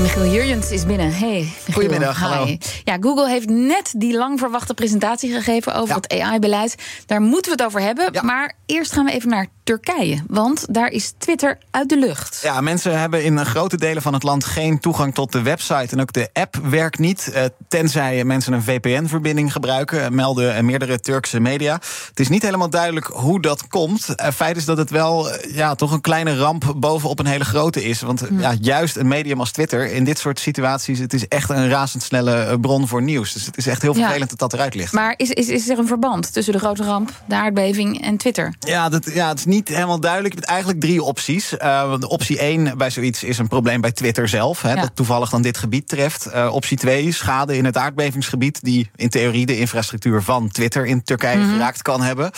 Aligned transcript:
Michiel 0.00 0.26
Jurjens 0.26 0.70
is 0.70 0.86
binnen. 0.86 1.14
Hey, 1.14 1.28
Michiel. 1.40 1.72
Goedemiddag, 1.74 2.18
Hi. 2.18 2.24
hallo. 2.26 2.56
Ja, 2.84 2.96
Google 3.00 3.28
heeft 3.28 3.48
net 3.48 3.92
die 3.96 4.16
lang 4.16 4.38
verwachte 4.38 4.74
presentatie 4.74 5.32
gegeven 5.32 5.74
over 5.74 5.88
Ja. 5.88 6.00
het 6.00 6.20
AI-beleid. 6.20 6.74
Daar 7.06 7.20
moeten 7.20 7.50
we 7.56 7.62
het 7.62 7.66
over 7.66 7.80
hebben. 7.80 8.08
Ja. 8.12 8.22
Maar 8.22 8.52
eerst 8.66 8.92
gaan 8.92 9.04
we 9.04 9.12
even 9.12 9.28
naar 9.28 9.46
Turkije. 9.64 10.22
Want 10.26 10.66
daar 10.74 10.88
is 10.88 11.12
Twitter 11.18 11.58
uit 11.70 11.88
de 11.88 11.98
lucht. 11.98 12.40
Ja, 12.42 12.60
mensen 12.60 12.98
hebben 12.98 13.24
in 13.24 13.44
grote 13.46 13.76
delen 13.76 14.02
van 14.02 14.12
het 14.14 14.22
land 14.22 14.44
geen 14.44 14.78
toegang 14.80 15.14
tot 15.14 15.32
de 15.32 15.42
website. 15.42 15.88
En 15.90 16.00
ook 16.00 16.12
de 16.12 16.28
app 16.32 16.56
werkt 16.56 16.98
niet. 16.98 17.30
eh, 17.32 17.44
tenzij 17.68 18.24
mensen 18.24 18.52
een 18.52 18.62
VPN-verbinding 18.62 19.52
gebruiken, 19.52 20.04
eh, 20.04 20.10
melden 20.10 20.64
meerdere 20.64 21.00
Turkse 21.00 21.40
media. 21.40 21.72
Het 22.08 22.20
is 22.20 22.28
niet 22.28 22.42
helemaal 22.42 22.70
duidelijk 22.70 23.06
hoe 23.06 23.40
dat 23.40 23.68
komt. 23.68 24.14
Eh, 24.14 24.30
feit 24.32 24.56
is 24.56 24.64
dat 24.64 24.76
het 24.76 24.90
wel 24.90 25.28
ja, 25.52 25.74
toch 25.74 25.92
een 25.92 26.00
kleine 26.00 26.36
ramp 26.36 26.72
bovenop 26.76 27.18
een 27.18 27.26
hele 27.26 27.44
grote 27.44 27.84
is. 27.84 28.00
Want 28.00 28.22
eh, 28.28 28.40
ja, 28.40 28.54
juist 28.60 28.96
een 28.96 29.08
medium 29.08 29.40
als 29.40 29.50
Twitter, 29.52 29.83
in 29.92 30.04
dit 30.04 30.18
soort 30.18 30.38
situaties, 30.38 30.98
het 30.98 31.12
is 31.12 31.28
echt 31.28 31.50
een 31.50 31.68
razendsnelle 31.68 32.34
eh, 32.34 32.54
bron 32.60 32.88
voor 32.88 33.02
nieuws. 33.02 33.32
Dus 33.32 33.46
het 33.46 33.56
is 33.56 33.66
echt 33.66 33.82
heel 33.82 33.96
Ja. 33.96 34.02
vervelend 34.04 34.30
dat 34.30 34.38
dat 34.38 34.52
eruit 34.52 34.74
ligt. 34.74 34.92
Maar 34.92 35.14
is, 35.16 35.30
is, 35.30 35.48
is 35.48 35.68
er 35.68 35.78
een 35.78 35.86
verband 35.86 36.32
tussen 36.32 36.52
de 36.52 36.58
grote 36.58 36.82
ramp, 36.84 37.12
de 37.28 37.34
aardbeving 37.34 38.02
en 38.04 38.16
Twitter? 38.16 38.54
Ja, 38.60 38.88
dat, 38.88 39.10
ja, 39.14 39.28
het 39.28 39.38
is 39.38 39.44
niet 39.44 39.68
helemaal 39.68 40.00
duidelijk. 40.00 40.34
Je 40.34 40.40
hebt 40.40 40.50
eigenlijk 40.50 40.80
drie 40.80 41.02
opties. 41.02 41.48
De 41.48 42.08
optie 42.08 42.38
1 42.38 42.78
bij 42.78 42.90
zoiets 42.90 43.22
is 43.22 43.38
een 43.38 43.48
probleem 43.48 43.80
bij 43.80 43.92
Twitter 43.92 44.28
zelf. 44.28 44.62
Hè, 44.62 44.72
Ja. 44.72 44.80
Dat 44.80 44.90
toevallig 44.94 45.30
dan 45.30 45.42
dit 45.42 45.58
gebied 45.58 45.88
treft. 45.88 46.26
Eh, 46.26 46.50
optie 46.54 46.76
2, 46.76 47.12
schade 47.12 47.56
in 47.56 47.64
het 47.64 47.76
aardbevingsgebied... 47.76 48.58
die 48.62 48.90
in 48.96 49.08
theorie 49.08 49.46
de 49.46 49.58
infrastructuur 49.58 50.22
van 50.22 50.48
Twitter 50.48 50.86
in 50.86 51.02
Turkije 51.02 51.44
geraakt 51.44 51.82
kan 51.82 52.02
hebben. 52.02 52.30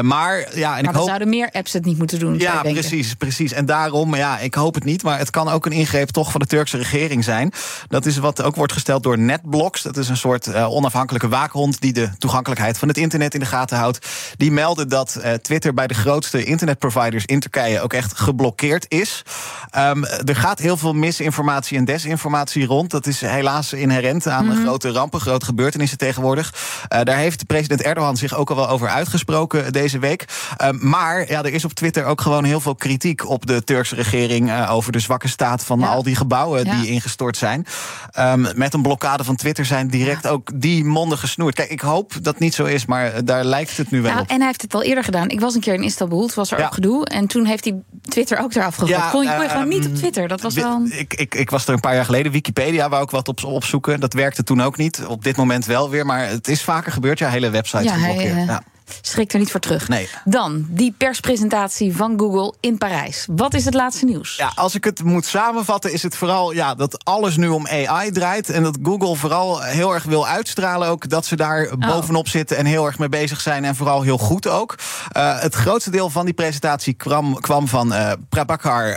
Maar 0.00 0.38
ja, 0.38 0.44
en 0.44 0.48
Mhm. 0.54 0.58
maar 0.58 0.78
ik 0.84 0.90
hoop... 0.94 1.06
zouden 1.06 1.28
meer 1.28 1.48
apps 1.52 1.72
het 1.72 1.84
niet 1.84 1.98
moeten 1.98 2.18
doen, 2.18 2.38
Ja, 2.38 2.60
precies, 2.62 3.14
precies. 3.14 3.52
En 3.52 3.66
daarom, 3.66 4.14
ja, 4.16 4.38
ik 4.38 4.54
hoop 4.54 4.74
het 4.74 4.84
niet, 4.84 5.02
maar 5.02 5.18
het 5.18 5.30
kan 5.30 5.48
ook 5.48 5.66
een 5.66 5.72
ingreep 5.72 6.08
toch 6.10 6.30
van 6.30 6.40
de 6.40 6.46
Turkse 6.46 6.79
regering 6.80 7.24
zijn. 7.24 7.52
Dat 7.88 8.06
is 8.06 8.16
wat 8.18 8.42
ook 8.42 8.56
wordt 8.56 8.72
gesteld 8.72 9.02
door 9.02 9.18
NetBlocks. 9.18 9.82
Dat 9.82 9.96
is 9.96 10.08
een 10.08 10.16
soort 10.16 10.46
eh, 10.46 10.70
onafhankelijke 10.70 11.28
waakhond 11.28 11.80
die 11.80 11.92
de 11.92 12.08
toegankelijkheid 12.18 12.78
van 12.78 12.88
het 12.88 12.96
internet 12.96 13.34
in 13.34 13.40
de 13.40 13.46
gaten 13.46 13.78
houdt. 13.78 14.06
Die 14.36 14.52
melden 14.52 14.88
dat 14.88 15.14
eh, 15.14 15.32
Twitter 15.32 15.74
bij 15.74 15.86
de 15.86 15.94
grootste 15.94 16.44
internetproviders 16.44 17.24
in 17.24 17.40
Turkije 17.40 17.80
ook 17.80 17.92
echt 17.92 18.18
geblokkeerd 18.18 18.84
is. 18.88 19.22
Ehm, 19.70 20.04
er 20.04 20.36
gaat 20.36 20.58
heel 20.58 20.76
veel 20.76 20.92
misinformatie 20.94 21.78
en 21.78 21.84
desinformatie 21.84 22.66
rond. 22.66 22.90
Dat 22.90 23.06
is 23.06 23.20
helaas 23.20 23.72
inherent 23.72 24.26
aan 24.26 24.46
Mhm. 24.46 24.62
grote 24.62 24.90
rampen, 24.90 25.20
grote 25.20 25.44
gebeurtenissen 25.44 25.98
tegenwoordig. 25.98 26.54
Eh, 26.88 27.02
daar 27.02 27.16
heeft 27.16 27.46
president 27.46 27.82
Erdogan 27.82 28.16
zich 28.16 28.34
ook 28.34 28.50
al 28.50 28.56
wel 28.56 28.68
over 28.68 28.88
uitgesproken 28.88 29.72
deze 29.72 29.98
week. 29.98 30.24
Ehm, 30.56 30.76
maar 30.88 31.28
ja, 31.30 31.38
er 31.44 31.52
is 31.52 31.64
op 31.64 31.72
Twitter 31.72 32.04
ook 32.04 32.20
gewoon 32.20 32.44
heel 32.44 32.60
veel 32.60 32.74
kritiek 32.74 33.28
op 33.28 33.46
de 33.46 33.64
Turkse 33.64 33.94
regering 33.94 34.66
over 34.68 34.92
de 34.92 34.98
zwakke 34.98 35.28
staat 35.28 35.64
van 35.64 35.78
Ja. 35.80 35.86
al 35.86 36.02
die 36.02 36.16
gebouwen 36.16 36.64
Ja. 36.74 36.80
die 36.80 36.90
ingestort 36.90 37.36
zijn. 37.36 37.66
Ehm, 38.10 38.46
met 38.54 38.74
een 38.74 38.82
blokkade 38.82 39.24
van 39.24 39.36
Twitter 39.36 39.64
zijn 39.64 39.88
direct 39.88 40.26
ook 40.26 40.50
die 40.54 40.84
monden 40.84 41.18
gesnoerd. 41.18 41.54
Kijk, 41.54 41.70
ik 41.70 41.80
hoop 41.80 42.12
dat 42.22 42.38
niet 42.38 42.54
zo 42.54 42.64
is, 42.64 42.86
maar 42.86 43.12
eh, 43.12 43.20
daar 43.24 43.44
lijkt 43.44 43.76
het 43.76 43.90
nu 43.90 44.00
wel 44.02 44.10
Nou, 44.10 44.22
op. 44.22 44.28
en 44.30 44.36
hij 44.36 44.46
heeft 44.46 44.62
het 44.62 44.74
al 44.74 44.82
eerder 44.82 45.04
gedaan. 45.04 45.28
Ik 45.28 45.40
was 45.40 45.54
een 45.54 45.60
keer 45.60 45.74
in 45.74 45.82
Istanbul, 45.82 46.22
het 46.22 46.34
was 46.34 46.50
er 46.50 46.64
ook 46.64 46.74
gedoe. 46.74 47.06
En 47.06 47.26
toen 47.26 47.44
heeft 47.44 47.64
hij 47.64 47.74
Twitter 48.08 48.38
ook 48.38 48.54
eraf 48.54 48.74
gegooid. 48.74 48.90
Ja, 48.90 49.08
kon 49.10 49.22
je, 49.24 49.30
kon 49.34 49.42
je 49.42 49.48
gewoon 49.48 49.70
ehm, 49.70 49.78
niet 49.78 49.86
op 49.86 49.94
Twitter. 49.94 50.28
Dat 50.28 50.40
was 50.40 50.54
wel... 50.54 50.82
Ik, 50.90 51.14
ik, 51.14 51.34
ik 51.34 51.50
was 51.50 51.66
er 51.66 51.74
een 51.74 51.80
paar 51.80 51.94
jaar 51.94 52.04
geleden. 52.04 52.32
Wikipedia 52.32 52.88
wou 52.88 53.02
ik 53.02 53.10
wat 53.10 53.28
op, 53.28 53.44
opzoeken. 53.44 54.00
Dat 54.00 54.12
werkte 54.12 54.42
toen 54.44 54.60
ook 54.62 54.76
niet. 54.76 55.06
Op 55.06 55.24
dit 55.24 55.36
moment 55.36 55.64
wel 55.66 55.90
weer. 55.90 56.06
Maar 56.06 56.28
het 56.28 56.48
is 56.48 56.62
vaker 56.62 56.92
gebeurd. 56.92 57.18
Ja, 57.18 57.28
hele 57.28 57.50
websites 57.50 57.84
Ja, 57.84 57.92
hij, 57.98 58.00
geblokkeerd. 58.00 58.36
eh, 58.36 58.46
ja. 58.46 58.62
Schrikt 59.00 59.32
er 59.32 59.38
niet 59.38 59.50
voor 59.50 59.60
terug. 59.60 59.88
Nee. 59.88 60.08
Dan 60.24 60.66
die 60.68 60.94
perspresentatie 60.98 61.96
van 61.96 62.18
Google 62.18 62.54
in 62.60 62.78
Parijs. 62.78 63.26
Wat 63.30 63.54
is 63.54 63.64
het 63.64 63.74
laatste 63.74 64.04
nieuws? 64.04 64.36
Ja, 64.36 64.52
als 64.54 64.74
ik 64.74 64.84
het 64.84 65.02
moet 65.04 65.26
samenvatten, 65.26 65.92
is 65.92 66.02
het 66.02 66.16
vooral 66.16 66.52
ja, 66.52 66.74
dat 66.74 67.04
alles 67.04 67.36
nu 67.36 67.48
om 67.48 67.66
AI 67.66 68.10
draait. 68.10 68.50
En 68.50 68.62
dat 68.62 68.78
Google 68.82 69.16
vooral 69.16 69.60
heel 69.62 69.94
erg 69.94 70.04
wil 70.04 70.26
uitstralen 70.26 70.88
ook 70.88 71.08
dat 71.08 71.26
ze 71.26 71.36
daar 71.36 71.68
Oh. 71.70 71.88
bovenop 71.88 72.28
zitten 72.28 72.56
en 72.56 72.66
heel 72.66 72.86
erg 72.86 72.98
mee 72.98 73.08
bezig 73.08 73.40
zijn. 73.40 73.64
En 73.64 73.76
vooral 73.76 74.02
heel 74.02 74.18
goed 74.18 74.46
ook. 74.46 74.74
Eh, 75.08 75.40
het 75.40 75.54
grootste 75.54 75.90
deel 75.90 76.10
van 76.10 76.24
die 76.24 76.34
presentatie 76.34 76.94
kwam, 76.94 77.40
kwam 77.40 77.68
van 77.68 77.92
eh 77.92 78.12
Prabhakar 78.28 78.96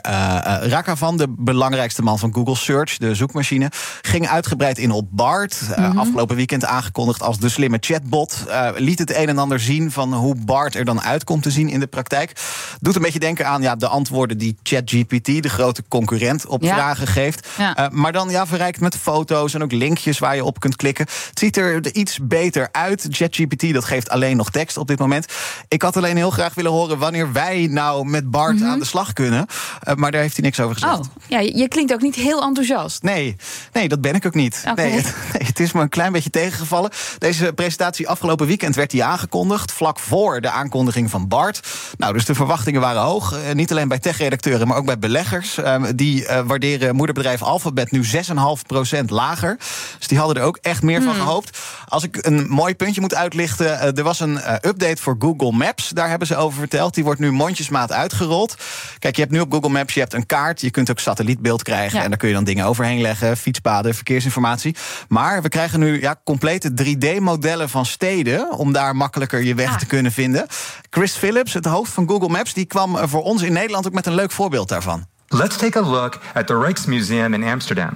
Raghavan, 0.70 1.18
de 1.18 1.28
belangrijkste 1.38 2.02
man 2.02 2.20
van 2.20 2.34
Google 2.34 2.56
Search, 2.56 2.98
de 2.98 3.16
zoekmachine. 3.16 3.72
Ging 4.02 4.28
uitgebreid 4.28 4.78
in 4.78 4.92
op 4.92 5.08
BART. 5.12 5.60
eh, 5.76 5.98
Afgelopen 5.98 6.36
weekend 6.36 6.66
aangekondigd 6.66 7.22
als 7.22 7.38
de 7.40 7.50
slimme 7.50 7.78
chatbot. 7.80 8.44
Liet 8.76 9.00
het 9.00 9.16
een 9.16 9.30
en 9.30 9.38
ander 9.38 9.60
zien 9.60 9.83
van 9.92 10.14
hoe 10.14 10.36
BART 10.36 10.76
er 10.76 10.86
dan 10.86 11.02
uit 11.02 11.24
komt 11.24 11.44
te 11.44 11.52
zien 11.52 11.70
in 11.70 11.80
de 11.80 11.88
praktijk. 11.88 12.32
Doet 12.80 12.96
een 12.96 13.02
beetje 13.02 13.20
denken 13.20 13.48
aan 13.48 13.62
ja, 13.62 13.76
de 13.76 13.88
antwoorden 13.88 14.38
die 14.38 14.58
ChatGPT, 14.64 15.44
de 15.44 15.50
grote 15.50 15.84
concurrent, 15.88 16.46
op 16.46 16.64
Ja. 16.64 16.74
vragen 16.74 17.08
geeft. 17.08 17.48
Ja. 17.58 17.76
Eh, 17.76 17.90
maar 17.90 18.12
dan 18.12 18.30
ja, 18.30 18.48
verrijkt 18.48 18.80
met 18.80 18.96
foto's 18.98 19.54
en 19.54 19.64
ook 19.64 19.72
linkjes 19.72 20.20
waar 20.20 20.36
je 20.36 20.44
op 20.44 20.60
kunt 20.60 20.76
klikken. 20.76 21.06
Het 21.30 21.40
ziet 21.40 21.58
er 21.58 21.94
iets 21.94 22.20
beter 22.22 22.70
uit. 22.72 23.08
ChatGPT 23.10 23.74
dat 23.74 23.86
geeft 23.86 24.10
alleen 24.10 24.38
nog 24.38 24.50
tekst 24.50 24.78
op 24.78 24.88
dit 24.88 25.00
moment. 25.00 25.26
Ik 25.68 25.82
had 25.82 25.98
alleen 25.98 26.16
heel 26.18 26.30
graag 26.30 26.54
willen 26.54 26.72
horen 26.72 26.98
wanneer 26.98 27.32
wij 27.32 27.68
nou 27.70 28.06
met 28.06 28.32
BART 28.32 28.62
aan 28.62 28.80
de 28.80 28.86
slag 28.86 29.14
kunnen. 29.14 29.46
Eh, 29.80 29.96
maar 29.96 30.12
daar 30.12 30.22
heeft 30.22 30.36
hij 30.36 30.46
niks 30.46 30.60
over 30.60 30.74
gezegd. 30.74 30.94
Mhm. 31.00 31.02
Oh, 31.04 31.14
ja, 31.28 31.40
je 31.40 31.68
klinkt 31.68 31.94
ook 31.94 32.02
niet 32.02 32.16
heel 32.16 32.42
enthousiast. 32.44 33.04
Nee, 33.04 33.36
nee, 33.74 33.88
dat 33.90 34.02
ben 34.02 34.16
ik 34.16 34.26
ook 34.26 34.34
niet. 34.34 34.64
Oké. 34.70 34.82
Nee, 34.82 34.92
het, 34.92 35.04
nee, 35.34 35.48
het 35.48 35.60
is 35.60 35.72
me 35.72 35.82
een 35.82 35.90
klein 35.90 36.12
beetje 36.12 36.30
tegengevallen. 36.30 36.92
Deze 37.18 37.54
presentatie 37.54 38.08
afgelopen 38.08 38.48
weekend 38.48 38.76
werd 38.76 38.92
die 38.92 39.04
aangekondigd, 39.04 39.72
vlak 39.74 40.00
voor 40.00 40.42
de 40.42 40.50
aankondiging 40.50 41.10
van 41.10 41.28
BART. 41.28 41.60
Nou, 41.98 42.14
dus 42.14 42.26
de 42.26 42.36
verwachtingen 42.36 42.82
waren 42.82 43.02
hoog. 43.02 43.34
Eh, 43.34 43.54
niet 43.54 43.72
alleen 43.72 43.88
bij 43.88 44.00
tech-redacteuren, 44.00 44.68
maar 44.68 44.78
ook 44.78 44.86
bij 44.86 45.00
beleggers. 45.00 45.58
Ehm, 45.58 45.96
die 45.96 46.26
eh, 46.26 46.44
waarderen 46.46 46.96
moederbedrijf 46.96 47.42
Alphabet 47.42 47.92
nu 47.92 48.04
6,5% 48.04 49.10
lager. 49.10 49.58
Dus 49.98 50.08
die 50.08 50.18
hadden 50.18 50.38
er 50.38 50.44
ook 50.44 50.58
echt 50.62 50.82
meer 50.82 51.02
van 51.02 51.14
gehoopt. 51.14 51.58
Als 51.88 52.04
ik 52.04 52.26
een 52.26 52.48
mooi 52.50 52.76
puntje 52.76 53.02
moet 53.02 53.16
uitlichten, 53.16 53.80
eh, 53.80 53.98
er 53.98 54.04
was 54.04 54.20
een 54.20 54.38
update 54.62 55.02
voor 55.02 55.16
Google 55.20 55.52
Maps. 55.52 55.90
Daar 55.90 56.10
hebben 56.10 56.28
ze 56.28 56.36
over 56.36 56.60
verteld. 56.60 56.94
Die 56.94 57.04
wordt 57.04 57.20
nu 57.20 57.32
mondjesmaat 57.32 57.92
uitgerold. 57.92 58.56
Kijk, 59.00 59.16
je 59.16 59.22
hebt 59.22 59.34
nu 59.34 59.40
op 59.40 59.52
Google 59.52 59.70
Maps 59.70 59.94
je 59.94 60.00
hebt 60.00 60.14
een 60.14 60.26
kaart. 60.26 60.62
Je 60.62 60.72
kunt 60.72 60.90
ook 60.90 61.00
satellietbeeld 61.00 61.64
krijgen. 61.64 61.98
Ja. 61.98 62.04
En 62.04 62.10
daar 62.10 62.20
kun 62.20 62.28
je 62.28 62.34
dan 62.34 62.44
dingen 62.44 62.66
overheen 62.66 63.02
leggen. 63.02 63.38
Fietspaden, 63.38 63.96
verkeersinformatie. 63.96 64.76
Maar 65.08 65.42
we 65.42 65.50
krijgen 65.50 65.80
nu 65.80 66.02
ja, 66.02 66.16
complete 66.24 66.72
3D-modellen 66.84 67.70
van 67.70 67.86
steden. 67.86 68.52
Om 68.52 68.74
daar 68.74 68.96
makkelijker 68.96 69.44
je 69.44 69.56
weg 69.66 69.74
Ah. 69.74 69.78
te 69.80 69.86
kunnen 69.86 70.12
vinden. 70.12 70.48
Chris 70.90 71.16
Phillips, 71.16 71.54
het 71.54 71.66
hoofd 71.66 71.92
van 71.92 72.08
Google 72.08 72.30
Maps, 72.30 72.54
die 72.54 72.66
kwam 72.66 72.96
eh, 72.98 73.04
voor 73.08 73.22
ons 73.24 73.42
in 73.42 73.54
Nederland 73.54 73.88
ook 73.88 73.94
met 73.94 74.06
een 74.06 74.16
leuk 74.16 74.32
voorbeeld 74.32 74.70
daarvan. 74.70 75.06
Let's 75.28 75.58
take 75.58 75.78
a 75.80 75.82
look 75.82 76.20
at 76.34 76.48
the 76.48 76.60
Rijksmuseum 76.60 77.34
in 77.34 77.44
Amsterdam. 77.44 77.90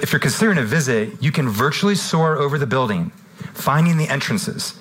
If 0.00 0.10
you're 0.10 0.18
considering 0.18 0.58
a 0.60 0.66
visit, 0.68 1.08
you 1.18 1.30
can 1.32 1.52
virtually 1.54 1.94
soar 1.94 2.36
over 2.36 2.58
the 2.58 2.66
building, 2.66 3.12
finding 3.52 3.96
the 4.06 4.12
entrances, 4.12 4.74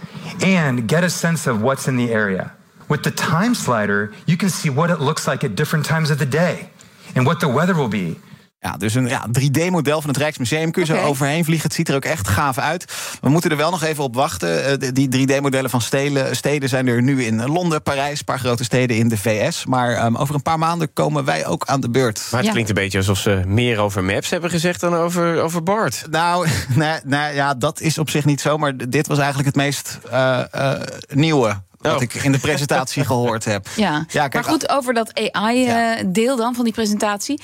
and 0.46 0.80
get 0.91 1.03
a 1.03 1.07
sense 1.09 1.50
of 1.51 1.59
what's 1.62 1.85
in 1.85 1.96
the 2.06 2.13
area. 2.13 2.51
With 2.88 3.01
the 3.03 3.13
time 3.13 3.53
slider, 3.56 4.09
you 4.25 4.38
can 4.38 4.50
see 4.50 4.74
what 4.74 4.90
it 4.90 5.00
looks 5.00 5.25
like 5.25 5.46
at 5.46 5.56
different 5.56 5.85
times 5.88 6.09
of 6.09 6.18
the 6.18 6.28
day 6.28 6.69
and 7.16 7.25
what 7.25 7.40
the 7.40 7.47
weather 7.51 7.74
will 7.75 7.88
be. 7.90 8.19
Ja, 8.64 8.78
dus 8.78 8.94
een 8.94 9.08
ja, 9.08 9.26
3D-model 9.40 10.02
van 10.02 10.10
het 10.10 10.20
Rijksmuseum. 10.20 10.72
Kun 10.72 10.86
je 10.86 10.94
zo 10.94 11.02
overheen 11.02 11.44
vliegen. 11.46 11.68
Het 11.68 11.76
ziet 11.76 11.90
er 11.90 11.96
ook 11.96 12.06
echt 12.06 12.28
gaaf 12.28 12.58
uit. 12.58 12.86
We 13.22 13.30
moeten 13.30 13.52
er 13.52 13.58
wel 13.58 13.72
nog 13.72 13.84
even 13.84 14.04
op 14.04 14.16
wachten. 14.16 14.82
Eh, 14.82 14.92
die 14.94 15.28
3D-modellen 15.28 15.70
van 15.70 15.82
stelen, 15.82 16.36
steden 16.36 16.70
zijn 16.70 16.88
er 16.88 17.02
nu 17.02 17.24
in 17.24 17.46
Londen, 17.50 17.82
Parijs, 17.84 18.20
een 18.20 18.26
paar 18.26 18.40
grote 18.40 18.64
steden 18.64 18.98
in 18.98 19.08
de 19.08 19.18
VS. 19.18 19.66
Maar 19.66 19.94
ehm, 19.94 20.16
over 20.16 20.36
een 20.36 20.42
paar 20.42 20.60
maanden 20.60 20.94
komen 20.94 21.26
wij 21.26 21.46
ook 21.46 21.66
aan 21.66 21.82
de 21.82 21.90
beurt. 21.90 22.18
Maar 22.30 22.38
het 22.40 22.46
Ja. 22.46 22.52
klinkt 22.52 22.70
een 22.70 22.76
beetje 22.76 22.98
alsof 22.98 23.18
ze 23.18 23.42
meer 23.46 23.80
over 23.80 24.04
maps 24.04 24.30
hebben 24.30 24.50
gezegd 24.50 24.80
dan 24.80 24.96
over, 24.96 25.42
over 25.42 25.64
Bart. 25.64 26.04
Nou, 26.10 26.48
nee, 26.75 27.00
nee, 27.06 27.34
ja, 27.36 27.54
dat 27.54 27.80
is 27.80 27.98
op 27.98 28.10
zich 28.10 28.25
niet 28.25 28.42
zo. 28.42 28.57
Maar 28.57 28.90
dit 28.90 29.07
was 29.07 29.18
eigenlijk 29.18 29.48
het 29.48 29.57
meest 29.57 30.00
eh, 30.12 30.42
eh, 30.52 30.81
nieuwe. 31.10 31.62
Wat 31.78 31.96
Oh. 31.96 32.02
ik 32.02 32.14
in 32.14 32.31
de 32.31 32.40
presentatie 32.40 33.06
gehoord 33.12 33.46
heb. 33.46 33.68
Ja, 33.75 34.06
kijk, 34.07 34.34
maar 34.34 34.44
goed, 34.44 34.69
over 34.69 34.94
dat 34.94 35.12
Ja. 35.14 35.30
AI-deel 35.31 36.36
dan 36.36 36.56
van 36.56 36.64
die 36.64 36.74
presentatie. 36.74 37.42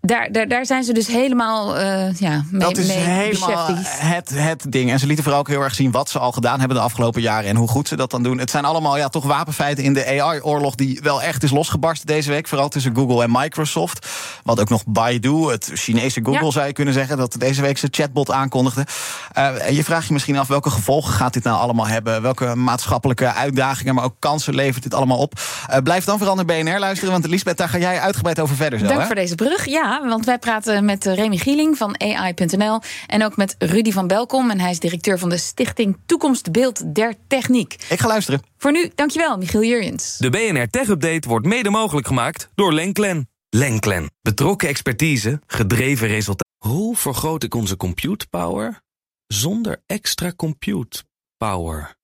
Daar, 0.00 0.32
daar, 0.32 0.48
daar 0.48 0.66
zijn 0.66 0.84
ze 0.84 0.92
dus 0.92 1.06
helemaal 1.06 1.76
eh, 1.76 2.18
ja, 2.18 2.44
mee, 2.50 2.60
Dat 2.60 2.76
is 2.76 2.86
mee 2.86 2.96
helemaal 2.96 3.66
het, 3.84 4.30
het 4.34 4.64
ding. 4.68 4.90
En 4.90 4.98
ze 4.98 5.06
lieten 5.06 5.24
vooral 5.24 5.40
ook 5.40 5.48
heel 5.48 5.60
erg 5.62 5.74
zien 5.74 5.90
wat 5.90 6.10
ze 6.10 6.18
al 6.18 6.32
gedaan 6.32 6.58
hebben 6.58 6.76
de 6.76 6.82
afgelopen 6.82 7.22
jaren 7.22 7.48
en 7.48 7.56
hoe 7.56 7.68
goed 7.68 7.88
ze 7.88 7.96
dat 7.96 8.10
dan 8.10 8.22
doen. 8.22 8.38
Het 8.38 8.50
zijn 8.50 8.64
allemaal 8.64 8.96
ja, 8.96 9.08
toch 9.08 9.24
wapenfeiten 9.24 9.84
in 9.84 9.94
de 9.94 10.06
AI-oorlog 10.20 10.74
die 10.74 11.00
wel 11.02 11.22
echt 11.22 11.42
is 11.42 11.50
losgebarsten 11.50 12.06
deze 12.06 12.30
week. 12.30 12.48
Vooral 12.48 12.68
tussen 12.68 12.94
Google 12.94 13.22
en 13.22 13.30
Microsoft. 13.32 14.08
Wat 14.44 14.60
ook 14.60 14.68
nog 14.68 14.82
Baidu, 14.86 15.50
het 15.50 15.70
Chinese 15.74 16.20
Google 16.22 16.44
Ja. 16.44 16.50
zou 16.50 16.66
je 16.66 16.72
kunnen 16.72 16.94
zeggen, 16.94 17.16
dat 17.16 17.34
deze 17.38 17.62
week 17.62 17.78
zijn 17.78 17.92
chatbot 17.94 18.30
aankondigde. 18.30 18.86
En 19.32 19.74
je 19.74 19.84
vraagt 19.84 20.06
je 20.06 20.12
misschien 20.12 20.38
af 20.38 20.48
welke 20.48 20.70
gevolgen 20.70 21.12
gaat 21.12 21.32
dit 21.32 21.44
nou 21.44 21.58
allemaal 21.58 21.86
hebben? 21.86 22.22
Welke 22.22 22.54
maatschappelijke 22.54 23.32
uitdagingen, 23.34 23.94
maar 23.94 24.04
ook 24.04 24.16
kansen 24.18 24.54
levert 24.54 24.82
dit 24.82 24.94
allemaal 24.94 25.18
op? 25.18 25.40
Eh, 25.68 25.78
blijf 25.82 26.04
dan 26.04 26.18
vooral 26.18 26.36
naar 26.36 26.44
BNR 26.44 26.78
luisteren, 26.78 27.12
want 27.12 27.26
Lisbeth, 27.26 27.56
daar 27.56 27.68
ga 27.68 27.78
jij 27.78 28.00
uitgebreid 28.00 28.40
over 28.40 28.56
verder. 28.56 28.78
Zo, 28.78 28.86
Dank 28.86 29.00
hè? 29.00 29.06
voor 29.06 29.14
deze 29.14 29.34
brug. 29.34 29.66
Ja, 29.66 29.89
Ja, 29.90 30.08
want 30.08 30.24
wij 30.24 30.38
praten 30.38 30.84
met 30.84 31.04
Remy 31.04 31.36
Gieling 31.36 31.76
van 31.76 32.00
AI.nl 32.00 32.80
en 33.06 33.24
ook 33.24 33.36
met 33.36 33.54
Rudy 33.58 33.92
van 33.92 34.06
Belkom. 34.06 34.50
En 34.50 34.60
hij 34.60 34.70
is 34.70 34.78
directeur 34.78 35.18
van 35.18 35.28
de 35.28 35.36
Stichting 35.36 35.96
Toekomstbeeld 36.06 36.94
der 36.94 37.14
Techniek. 37.26 37.72
Ik 37.88 38.00
ga 38.00 38.06
luisteren. 38.06 38.42
Voor 38.56 38.72
nu, 38.72 38.90
dankjewel, 38.94 39.36
Michiel 39.36 39.62
Jurjens. 39.62 40.16
De 40.18 40.30
BNR 40.30 40.68
Tech 40.68 40.88
Update 40.88 41.28
wordt 41.28 41.46
mede 41.46 41.70
mogelijk 41.70 42.06
gemaakt 42.06 42.48
door 42.54 42.72
Lenklen. 42.72 43.28
Lenklen. 43.48 44.10
Betrokken 44.22 44.68
expertise, 44.68 45.40
gedreven 45.46 46.08
resultaten. 46.08 46.54
Hoe 46.58 46.96
vergroot 46.96 47.42
ik 47.42 47.54
onze 47.54 47.76
compute 47.76 48.26
power 48.28 48.80
zonder 49.26 49.82
extra 49.86 50.32
compute 50.36 51.02
power? 51.36 51.96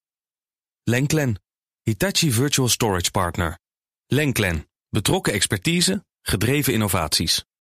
Lenklen. 0.83 1.41
Hitachi 1.83 2.31
Virtual 2.31 2.67
Storage 2.67 3.11
Partner. 3.11 3.59
Lenklen. 4.07 4.67
Betrokken 4.89 5.33
expertise, 5.33 6.05
gedreven 6.21 6.73
innovaties. 6.73 7.47